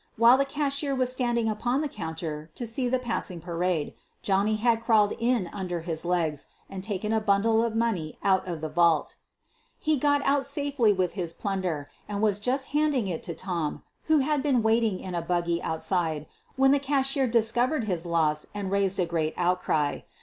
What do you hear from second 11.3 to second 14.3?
plunder and was just banding it to Tom, who